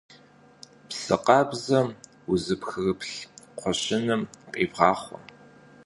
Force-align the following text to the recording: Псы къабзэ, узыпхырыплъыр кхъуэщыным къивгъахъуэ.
Псы 0.87 1.15
къабзэ, 1.25 1.79
узыпхырыплъыр 2.31 3.25
кхъуэщыным 3.55 4.21
къивгъахъуэ. 4.53 5.19